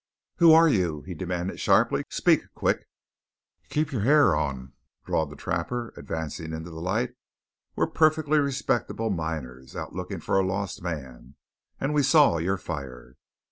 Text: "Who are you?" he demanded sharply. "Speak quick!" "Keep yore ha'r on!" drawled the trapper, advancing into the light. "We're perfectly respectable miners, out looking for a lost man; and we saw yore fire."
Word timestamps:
"Who 0.37 0.51
are 0.53 0.67
you?" 0.67 1.03
he 1.03 1.13
demanded 1.13 1.59
sharply. 1.59 2.05
"Speak 2.09 2.51
quick!" 2.55 2.87
"Keep 3.69 3.91
yore 3.91 4.01
ha'r 4.01 4.35
on!" 4.35 4.73
drawled 5.05 5.29
the 5.29 5.35
trapper, 5.35 5.93
advancing 5.95 6.53
into 6.53 6.71
the 6.71 6.81
light. 6.81 7.13
"We're 7.75 7.85
perfectly 7.85 8.39
respectable 8.39 9.11
miners, 9.11 9.75
out 9.75 9.93
looking 9.93 10.19
for 10.19 10.39
a 10.39 10.43
lost 10.43 10.81
man; 10.81 11.35
and 11.79 11.93
we 11.93 12.01
saw 12.01 12.39
yore 12.39 12.57
fire." 12.57 13.15